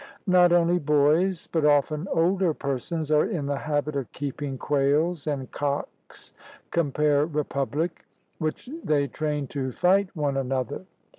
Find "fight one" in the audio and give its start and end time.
9.71-10.37